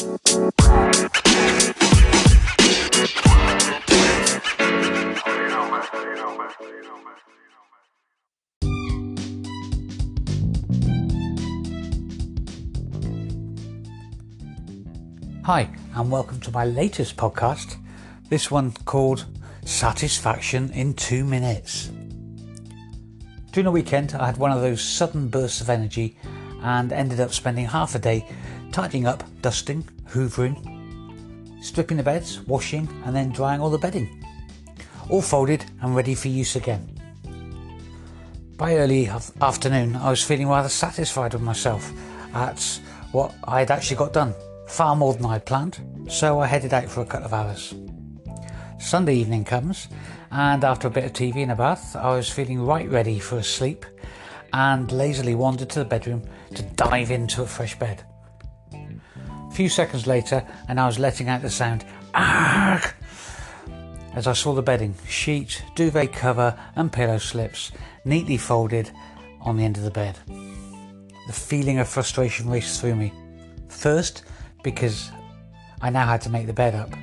Hi, 0.00 0.08
and 15.94 16.10
welcome 16.10 16.40
to 16.40 16.50
my 16.50 16.64
latest 16.64 17.18
podcast. 17.18 17.76
This 18.30 18.50
one 18.50 18.70
called 18.86 19.26
Satisfaction 19.66 20.70
in 20.70 20.94
Two 20.94 21.26
Minutes. 21.26 21.90
During 23.52 23.66
the 23.66 23.70
weekend, 23.70 24.14
I 24.14 24.24
had 24.24 24.38
one 24.38 24.52
of 24.52 24.62
those 24.62 24.82
sudden 24.82 25.28
bursts 25.28 25.60
of 25.60 25.68
energy 25.68 26.16
and 26.62 26.90
ended 26.90 27.20
up 27.20 27.34
spending 27.34 27.66
half 27.66 27.94
a 27.94 27.98
day 27.98 28.26
tidying 28.72 29.06
up, 29.06 29.24
dusting, 29.42 29.82
hoovering, 30.08 31.62
stripping 31.62 31.96
the 31.96 32.02
beds, 32.02 32.40
washing, 32.42 32.88
and 33.04 33.14
then 33.14 33.30
drying 33.30 33.60
all 33.60 33.70
the 33.70 33.78
bedding. 33.78 34.24
All 35.08 35.22
folded 35.22 35.64
and 35.82 35.94
ready 35.96 36.14
for 36.14 36.28
use 36.28 36.56
again. 36.56 36.96
By 38.56 38.76
early 38.76 39.08
afternoon, 39.08 39.96
I 39.96 40.10
was 40.10 40.22
feeling 40.22 40.48
rather 40.48 40.68
satisfied 40.68 41.32
with 41.32 41.42
myself 41.42 41.90
at 42.34 42.80
what 43.12 43.34
I 43.44 43.60
had 43.60 43.70
actually 43.70 43.96
got 43.96 44.12
done 44.12 44.34
far 44.68 44.94
more 44.94 45.14
than 45.14 45.26
I'd 45.26 45.46
planned, 45.46 45.80
so 46.08 46.40
I 46.40 46.46
headed 46.46 46.72
out 46.72 46.88
for 46.88 47.00
a 47.00 47.06
couple 47.06 47.26
of 47.26 47.34
hours. 47.34 47.74
Sunday 48.78 49.14
evening 49.14 49.44
comes, 49.44 49.88
and 50.30 50.62
after 50.62 50.88
a 50.88 50.90
bit 50.90 51.04
of 51.04 51.12
TV 51.12 51.36
and 51.36 51.52
a 51.52 51.56
bath, 51.56 51.96
I 51.96 52.14
was 52.14 52.30
feeling 52.30 52.64
right 52.64 52.88
ready 52.88 53.18
for 53.18 53.38
a 53.38 53.42
sleep 53.42 53.84
and 54.52 54.90
lazily 54.92 55.34
wandered 55.34 55.70
to 55.70 55.80
the 55.80 55.84
bedroom 55.84 56.22
to 56.54 56.62
dive 56.62 57.10
into 57.10 57.42
a 57.42 57.46
fresh 57.46 57.78
bed. 57.78 58.04
Few 59.60 59.68
seconds 59.68 60.06
later, 60.06 60.42
and 60.68 60.80
I 60.80 60.86
was 60.86 60.98
letting 60.98 61.28
out 61.28 61.42
the 61.42 61.50
sound 61.50 61.84
Argh! 62.14 62.94
as 64.14 64.26
I 64.26 64.32
saw 64.32 64.54
the 64.54 64.62
bedding, 64.62 64.94
sheet, 65.06 65.62
duvet 65.74 66.14
cover, 66.14 66.58
and 66.76 66.90
pillow 66.90 67.18
slips 67.18 67.70
neatly 68.06 68.38
folded 68.38 68.90
on 69.42 69.58
the 69.58 69.64
end 69.66 69.76
of 69.76 69.82
the 69.82 69.90
bed. 69.90 70.18
The 71.26 71.34
feeling 71.34 71.78
of 71.78 71.88
frustration 71.88 72.48
raced 72.48 72.80
through 72.80 72.94
me. 72.94 73.12
First, 73.68 74.22
because 74.62 75.10
I 75.82 75.90
now 75.90 76.06
had 76.06 76.22
to 76.22 76.30
make 76.30 76.46
the 76.46 76.54
bed 76.54 76.74
up. 76.74 76.94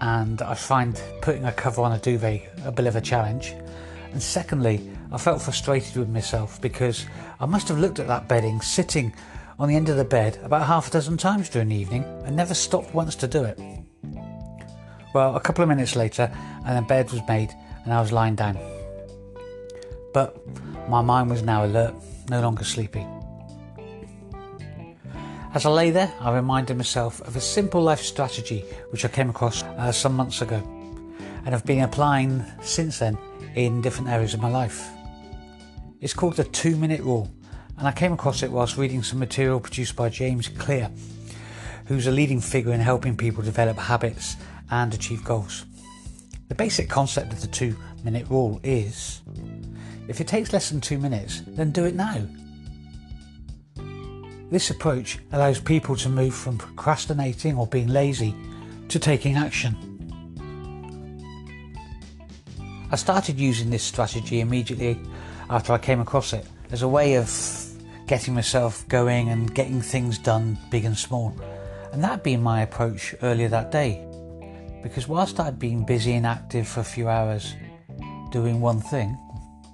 And 0.00 0.40
I 0.40 0.54
find 0.54 0.98
putting 1.20 1.44
a 1.44 1.52
cover 1.52 1.82
on 1.82 1.92
a 1.92 1.98
duvet 1.98 2.40
a 2.64 2.72
bit 2.72 2.86
of 2.86 2.96
a 2.96 3.02
challenge. 3.02 3.54
And 4.12 4.22
secondly, 4.22 4.90
I 5.12 5.18
felt 5.18 5.42
frustrated 5.42 5.96
with 5.96 6.08
myself 6.08 6.58
because 6.62 7.04
I 7.38 7.44
must 7.44 7.68
have 7.68 7.78
looked 7.78 7.98
at 7.98 8.06
that 8.06 8.28
bedding 8.28 8.62
sitting 8.62 9.12
on 9.58 9.68
the 9.68 9.76
end 9.76 9.88
of 9.88 9.96
the 9.96 10.04
bed 10.04 10.38
about 10.42 10.66
half 10.66 10.88
a 10.88 10.90
dozen 10.90 11.16
times 11.16 11.48
during 11.48 11.68
the 11.68 11.76
evening 11.76 12.04
and 12.24 12.36
never 12.36 12.54
stopped 12.54 12.94
once 12.94 13.14
to 13.16 13.26
do 13.26 13.44
it. 13.44 13.58
Well, 15.14 15.36
a 15.36 15.40
couple 15.40 15.62
of 15.62 15.68
minutes 15.68 15.94
later, 15.94 16.30
and 16.66 16.76
the 16.76 16.82
bed 16.82 17.10
was 17.12 17.20
made 17.28 17.54
and 17.84 17.92
I 17.92 18.00
was 18.00 18.12
lying 18.12 18.34
down. 18.34 18.58
But 20.12 20.36
my 20.88 21.02
mind 21.02 21.30
was 21.30 21.42
now 21.42 21.64
alert, 21.64 21.94
no 22.28 22.40
longer 22.40 22.64
sleepy. 22.64 23.06
As 25.54 25.64
I 25.64 25.70
lay 25.70 25.90
there, 25.90 26.12
I 26.20 26.34
reminded 26.34 26.76
myself 26.76 27.20
of 27.20 27.36
a 27.36 27.40
simple 27.40 27.80
life 27.80 28.00
strategy 28.00 28.64
which 28.90 29.04
I 29.04 29.08
came 29.08 29.30
across 29.30 29.62
uh, 29.62 29.92
some 29.92 30.14
months 30.14 30.42
ago 30.42 30.56
and 31.44 31.48
have 31.54 31.64
been 31.64 31.82
applying 31.82 32.44
since 32.60 32.98
then 32.98 33.16
in 33.54 33.80
different 33.80 34.10
areas 34.10 34.34
of 34.34 34.40
my 34.40 34.50
life. 34.50 34.88
It's 36.00 36.12
called 36.12 36.34
the 36.34 36.44
two 36.44 36.74
minute 36.76 37.02
rule, 37.02 37.30
and 37.78 37.88
I 37.88 37.92
came 37.92 38.12
across 38.12 38.42
it 38.42 38.52
whilst 38.52 38.76
reading 38.76 39.02
some 39.02 39.18
material 39.18 39.60
produced 39.60 39.96
by 39.96 40.08
James 40.08 40.48
Clear, 40.48 40.90
who's 41.86 42.06
a 42.06 42.10
leading 42.10 42.40
figure 42.40 42.72
in 42.72 42.80
helping 42.80 43.16
people 43.16 43.42
develop 43.42 43.76
habits 43.76 44.36
and 44.70 44.94
achieve 44.94 45.24
goals. 45.24 45.64
The 46.48 46.54
basic 46.54 46.88
concept 46.88 47.32
of 47.32 47.40
the 47.40 47.46
two 47.46 47.76
minute 48.04 48.28
rule 48.28 48.60
is 48.62 49.22
if 50.08 50.20
it 50.20 50.28
takes 50.28 50.52
less 50.52 50.70
than 50.70 50.80
two 50.80 50.98
minutes, 50.98 51.42
then 51.46 51.70
do 51.70 51.84
it 51.84 51.94
now. 51.94 52.26
This 54.50 54.70
approach 54.70 55.18
allows 55.32 55.58
people 55.58 55.96
to 55.96 56.08
move 56.08 56.34
from 56.34 56.58
procrastinating 56.58 57.56
or 57.56 57.66
being 57.66 57.88
lazy 57.88 58.34
to 58.88 58.98
taking 58.98 59.36
action. 59.36 59.76
I 62.92 62.96
started 62.96 63.40
using 63.40 63.70
this 63.70 63.82
strategy 63.82 64.40
immediately 64.40 65.00
after 65.50 65.72
I 65.72 65.78
came 65.78 66.00
across 66.00 66.32
it 66.32 66.46
as 66.70 66.82
a 66.82 66.88
way 66.88 67.14
of 67.14 67.28
getting 68.06 68.34
myself 68.34 68.86
going 68.88 69.30
and 69.30 69.54
getting 69.54 69.80
things 69.80 70.18
done 70.18 70.58
big 70.70 70.84
and 70.84 70.96
small. 70.96 71.34
And 71.92 72.02
that 72.04 72.24
being 72.24 72.42
my 72.42 72.62
approach 72.62 73.14
earlier 73.22 73.48
that 73.48 73.70
day. 73.70 74.06
Because 74.82 75.08
whilst 75.08 75.40
I'd 75.40 75.58
been 75.58 75.84
busy 75.84 76.14
and 76.14 76.26
active 76.26 76.68
for 76.68 76.80
a 76.80 76.84
few 76.84 77.08
hours 77.08 77.54
doing 78.30 78.60
one 78.60 78.80
thing, 78.80 79.16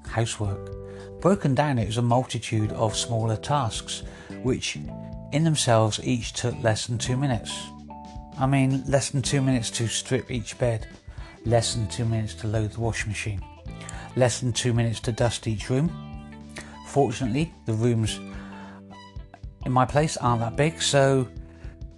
housework, 0.07 1.21
broken 1.21 1.55
down 1.55 1.79
it 1.79 1.87
was 1.87 1.97
a 1.97 2.03
multitude 2.03 2.73
of 2.73 2.97
smaller 2.97 3.37
tasks 3.37 4.03
which 4.43 4.79
in 5.33 5.45
themselves 5.45 6.01
each 6.05 6.33
took 6.33 6.61
less 6.63 6.87
than 6.87 6.99
two 6.99 7.17
minutes. 7.17 7.59
I 8.39 8.47
mean, 8.47 8.85
less 8.87 9.11
than 9.11 9.23
two 9.23 9.43
minutes 9.43 9.71
to 9.73 9.87
strip 9.87 10.31
each 10.31 10.59
bed, 10.59 10.87
less 11.45 11.75
than 11.75 11.89
two 11.89 12.05
minutes 12.05 12.35
to 12.35 12.47
load 12.47 12.73
the 12.73 12.81
washing 12.81 13.11
machine, 13.11 13.43
less 14.17 14.41
than 14.41 14.53
two 14.53 14.73
minutes 14.73 15.01
to 15.01 15.13
dust 15.13 15.47
each 15.47 15.69
room. 15.69 16.10
Fortunately, 16.91 17.53
the 17.67 17.73
rooms 17.73 18.19
in 19.65 19.73
my 19.73 19.85
place 19.85 20.17
aren't 20.17 20.41
that 20.41 20.57
big, 20.57 20.83
so 20.83 21.29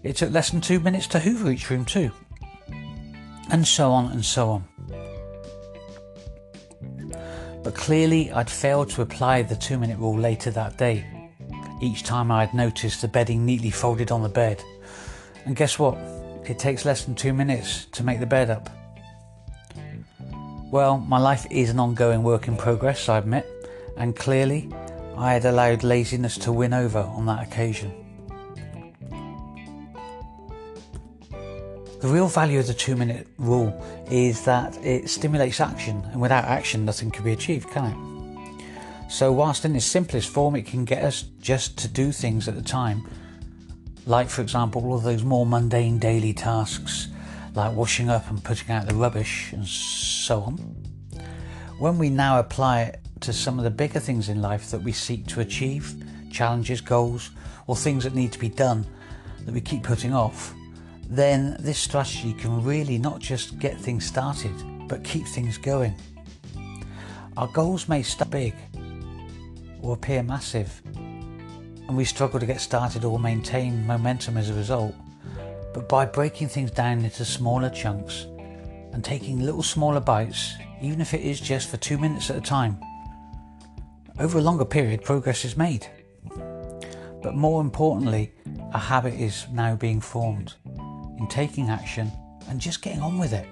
it 0.03 0.17
took 0.17 0.33
less 0.33 0.51
than 0.51 0.61
two 0.61 0.81
minutes 0.81 1.07
to 1.09 1.19
hoover 1.19 1.51
each 1.51 1.71
room, 1.71 1.85
too. 1.85 2.11
And 3.51 3.67
so 3.67 3.91
on 3.91 4.13
and 4.13 4.25
so 4.25 4.51
on. 4.51 4.65
But 7.63 7.75
clearly, 7.75 8.31
I'd 8.33 8.51
failed 8.51 8.91
to 8.91 9.03
apply 9.03 9.43
the 9.43 9.57
two 9.57 9.79
minute 9.79 9.99
rule 9.99 10.19
later 10.19 10.51
that 10.51 10.77
day 10.77 11.07
each 11.83 12.05
time 12.05 12.31
I 12.31 12.45
had 12.45 12.55
noticed 12.55 13.03
the 13.03 13.09
bedding 13.09 13.45
neatly 13.45 13.71
folded 13.71 14.13
on 14.13 14.23
the 14.23 14.29
bed. 14.29 14.63
And 15.45 15.57
guess 15.57 15.79
what? 15.79 15.99
It 16.49 16.59
takes 16.59 16.85
less 16.85 17.05
than 17.05 17.15
two 17.15 17.33
minutes 17.33 17.87
to 17.87 18.05
make 18.05 18.21
the 18.21 18.27
bed 18.27 18.51
up. 18.51 18.71
Well, 20.71 20.99
my 20.99 21.19
life 21.19 21.47
is 21.51 21.71
an 21.71 21.81
ongoing 21.81 22.23
work 22.23 22.47
in 22.47 22.57
progress, 22.57 23.09
I 23.09 23.19
admit, 23.19 23.47
and 23.97 24.17
clearly 24.17 24.71
I 25.17 25.35
had 25.35 25.45
allowed 25.45 25.83
laziness 25.83 26.39
to 26.39 26.53
win 26.53 26.73
over 26.73 27.01
on 27.01 27.27
that 27.27 27.43
occasion. 27.47 27.93
The 32.01 32.09
real 32.09 32.27
value 32.27 32.59
of 32.59 32.67
the 32.67 32.75
two 32.75 32.97
minute 32.97 33.29
rule 33.39 33.81
is 34.11 34.45
that 34.45 34.77
it 34.85 35.09
stimulates 35.09 35.61
action, 35.61 36.03
and 36.11 36.21
without 36.21 36.45
action, 36.45 36.85
nothing 36.85 37.13
can 37.13 37.25
be 37.25 37.33
achieved, 37.33 37.71
can 37.71 37.85
it? 37.85 39.11
So, 39.13 39.31
whilst 39.31 39.65
in 39.65 39.77
its 39.77 39.85
simplest 39.85 40.29
form, 40.29 40.57
it 40.57 40.67
can 40.67 40.85
get 40.85 41.05
us 41.05 41.23
just 41.41 41.79
to 41.79 41.87
do 41.87 42.11
things 42.11 42.49
at 42.49 42.57
the 42.57 42.63
time, 42.63 43.07
like, 44.05 44.29
for 44.29 44.43
example, 44.43 44.85
all 44.85 44.97
of 44.97 45.05
those 45.05 45.23
more 45.23 45.47
mundane 45.47 45.99
daily 45.99 46.33
tasks, 46.33 47.07
like 47.55 47.77
washing 47.77 48.09
up 48.09 48.29
and 48.31 48.43
putting 48.43 48.75
out 48.75 48.89
the 48.89 48.95
rubbish 48.95 49.53
and 49.53 49.65
so 49.65 50.41
on. 50.41 50.57
When 51.79 51.99
we 51.99 52.11
now 52.11 52.41
apply 52.41 52.83
it 52.83 53.01
to 53.23 53.33
some 53.33 53.59
of 53.59 53.65
the 53.65 53.71
bigger 53.71 54.01
things 54.01 54.29
in 54.29 54.43
life 54.43 54.71
that 54.71 54.83
we 54.83 54.93
seek 54.93 55.27
to 55.29 55.41
achieve, 55.41 55.95
challenges, 56.31 56.81
goals, 56.81 57.31
or 57.67 57.77
things 57.77 58.05
that 58.05 58.15
need 58.15 58.33
to 58.33 58.39
be 58.39 58.49
done 58.49 58.87
that 59.45 59.55
we 59.55 59.61
keep 59.61 59.83
putting 59.83 60.13
off, 60.13 60.55
then 61.09 61.57
this 61.61 61.79
strategy 61.79 62.33
can 62.33 62.63
really 62.65 62.99
not 62.99 63.21
just 63.21 63.59
get 63.59 63.79
things 63.79 64.05
started, 64.05 64.53
but 64.89 65.05
keep 65.05 65.27
things 65.27 65.59
going. 65.59 65.95
Our 67.37 67.49
goals 67.49 67.89
may 67.89 68.03
start 68.03 68.31
big, 68.31 68.55
or 69.81 69.95
appear 69.95 70.23
massive, 70.23 70.81
and 70.95 71.97
we 71.97 72.05
struggle 72.05 72.41
to 72.41 72.47
get 72.47 72.61
started 72.61 73.05
or 73.05 73.19
maintain 73.19 73.87
momentum 73.87 74.37
as 74.37 74.51
a 74.51 74.55
result. 74.55 74.95
But 75.75 75.89
by 75.89 76.07
breaking 76.07 76.49
things 76.49 76.71
down 76.71 77.05
into 77.05 77.25
smaller 77.25 77.71
chunks 77.71 78.27
and 78.93 79.05
taking 79.05 79.41
little 79.41 79.63
smaller 79.63 80.01
bites, 80.01 80.55
even 80.81 81.01
if 81.01 81.15
it 81.15 81.23
is 81.23 81.41
just 81.41 81.69
for 81.69 81.79
two 81.79 81.99
minutes 81.99 82.31
at 82.31 82.37
a 82.37 82.41
time, 82.41 82.79
over 84.19 84.39
a 84.39 84.43
longer 84.43 84.65
period, 84.65 85.03
progress 85.03 85.45
is 85.45 85.57
made. 85.57 85.87
But 87.23 87.35
more 87.35 87.61
importantly, 87.61 88.33
a 88.73 88.79
habit 88.79 89.15
is 89.15 89.47
now 89.53 89.77
being 89.77 90.01
formed 90.01 90.55
in 91.19 91.27
taking 91.29 91.71
action 91.71 92.11
and 92.49 92.61
just 92.61 92.83
getting 92.83 93.01
on 93.01 93.19
with 93.19 93.33
it. 93.33 93.47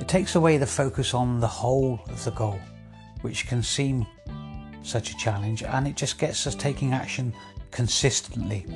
It 0.00 0.08
takes 0.08 0.34
away 0.34 0.58
the 0.58 0.66
focus 0.66 1.14
on 1.14 1.38
the 1.38 1.46
whole 1.46 2.00
of 2.08 2.24
the 2.24 2.30
goal, 2.32 2.58
which 3.20 3.46
can 3.46 3.62
seem 3.62 4.06
such 4.82 5.10
a 5.10 5.16
challenge 5.16 5.62
and 5.62 5.86
it 5.86 5.96
just 5.96 6.18
gets 6.18 6.46
us 6.46 6.54
taking 6.54 6.92
action 6.92 7.32
consistently. 7.70 8.66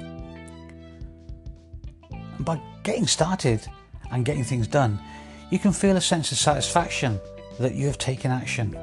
And 2.11 2.44
by 2.44 2.61
getting 2.82 3.06
started 3.06 3.67
and 4.12 4.25
getting 4.25 4.44
things 4.44 4.69
done, 4.69 5.00
you 5.50 5.59
can 5.59 5.73
feel 5.73 5.97
a 5.97 6.00
sense 6.00 6.31
of 6.32 6.38
satisfaction 6.38 7.19
that 7.59 7.75
you 7.75 7.87
have 7.87 7.99
taken 7.99 8.31
action. 8.31 8.76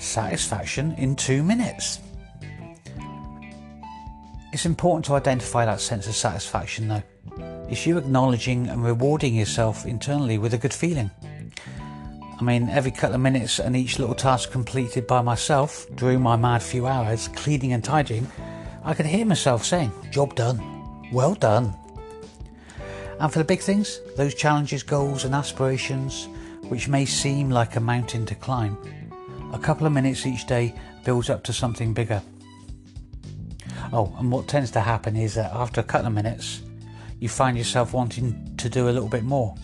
Satisfaction 0.00 0.94
in 0.96 1.14
two 1.14 1.42
minutes. 1.42 2.00
It's 4.50 4.64
important 4.64 5.04
to 5.04 5.14
identify 5.14 5.66
that 5.66 5.78
sense 5.82 6.06
of 6.08 6.16
satisfaction 6.16 6.88
though. 6.88 7.02
It's 7.68 7.86
you 7.86 7.98
acknowledging 7.98 8.66
and 8.68 8.82
rewarding 8.82 9.34
yourself 9.34 9.84
internally 9.84 10.38
with 10.38 10.54
a 10.54 10.58
good 10.58 10.72
feeling. 10.72 11.10
I 12.40 12.42
mean, 12.42 12.70
every 12.70 12.90
couple 12.90 13.16
of 13.16 13.20
minutes 13.20 13.58
and 13.58 13.76
each 13.76 13.98
little 13.98 14.14
task 14.14 14.50
completed 14.50 15.06
by 15.06 15.20
myself 15.20 15.86
during 15.96 16.22
my 16.22 16.34
mad 16.34 16.62
few 16.62 16.86
hours 16.86 17.28
cleaning 17.28 17.74
and 17.74 17.84
tidying, 17.84 18.26
I 18.82 18.94
could 18.94 19.04
hear 19.04 19.26
myself 19.26 19.66
saying, 19.66 19.92
Job 20.10 20.34
done. 20.34 21.10
Well 21.12 21.34
done. 21.34 21.74
And 23.20 23.30
for 23.30 23.38
the 23.38 23.44
big 23.44 23.60
things, 23.60 24.00
those 24.16 24.34
challenges, 24.34 24.82
goals, 24.82 25.26
and 25.26 25.34
aspirations, 25.34 26.26
which 26.68 26.88
may 26.88 27.04
seem 27.04 27.50
like 27.50 27.76
a 27.76 27.80
mountain 27.80 28.24
to 28.24 28.34
climb, 28.34 28.78
a 29.52 29.58
couple 29.58 29.86
of 29.86 29.92
minutes 29.92 30.26
each 30.26 30.46
day 30.46 30.74
builds 31.04 31.30
up 31.30 31.42
to 31.44 31.52
something 31.52 31.92
bigger. 31.92 32.22
Oh, 33.92 34.14
and 34.18 34.30
what 34.30 34.46
tends 34.46 34.70
to 34.72 34.80
happen 34.80 35.16
is 35.16 35.34
that 35.34 35.52
after 35.52 35.80
a 35.80 35.84
couple 35.84 36.06
of 36.06 36.12
minutes, 36.12 36.62
you 37.18 37.28
find 37.28 37.56
yourself 37.58 37.92
wanting 37.92 38.56
to 38.56 38.68
do 38.68 38.88
a 38.88 38.92
little 38.92 39.08
bit 39.08 39.24
more. 39.24 39.54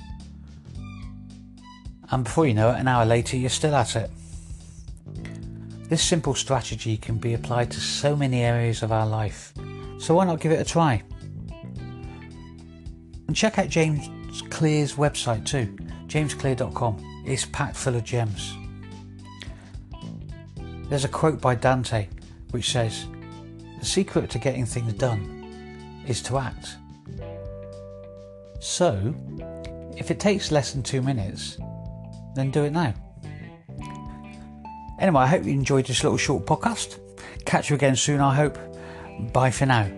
And 2.10 2.24
before 2.24 2.46
you 2.46 2.54
know 2.54 2.70
it, 2.70 2.78
an 2.78 2.88
hour 2.88 3.04
later, 3.04 3.36
you're 3.36 3.50
still 3.50 3.74
at 3.74 3.96
it. 3.96 4.10
This 5.88 6.02
simple 6.02 6.34
strategy 6.34 6.96
can 6.96 7.18
be 7.18 7.34
applied 7.34 7.70
to 7.70 7.80
so 7.80 8.16
many 8.16 8.42
areas 8.42 8.82
of 8.82 8.90
our 8.90 9.06
life, 9.06 9.52
so 9.98 10.14
why 10.14 10.24
not 10.24 10.40
give 10.40 10.50
it 10.50 10.60
a 10.60 10.64
try? 10.64 11.02
And 13.28 13.36
check 13.36 13.58
out 13.58 13.68
James 13.68 14.08
Clear's 14.50 14.94
website 14.94 15.46
too, 15.46 15.76
jamesclear.com. 16.08 17.24
It's 17.24 17.44
packed 17.46 17.76
full 17.76 17.94
of 17.94 18.04
gems. 18.04 18.56
There's 20.88 21.04
a 21.04 21.08
quote 21.08 21.40
by 21.40 21.54
Dante 21.54 22.08
which 22.50 22.70
says, 22.70 23.06
The 23.78 23.84
secret 23.84 24.30
to 24.30 24.38
getting 24.38 24.66
things 24.66 24.92
done 24.94 26.04
is 26.06 26.22
to 26.22 26.38
act. 26.38 26.76
So, 28.60 29.14
if 29.96 30.10
it 30.10 30.20
takes 30.20 30.50
less 30.50 30.72
than 30.72 30.82
two 30.82 31.02
minutes, 31.02 31.58
then 32.34 32.50
do 32.50 32.64
it 32.64 32.72
now. 32.72 32.94
Anyway, 34.98 35.20
I 35.20 35.26
hope 35.26 35.44
you 35.44 35.52
enjoyed 35.52 35.86
this 35.86 36.02
little 36.02 36.18
short 36.18 36.46
podcast. 36.46 36.98
Catch 37.44 37.70
you 37.70 37.76
again 37.76 37.96
soon, 37.96 38.20
I 38.20 38.34
hope. 38.34 38.58
Bye 39.32 39.50
for 39.50 39.66
now. 39.66 39.90